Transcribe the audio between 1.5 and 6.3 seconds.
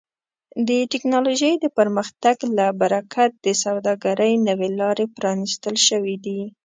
د پرمختګ له برکت د سوداګرۍ نوې لارې پرانیستل شوي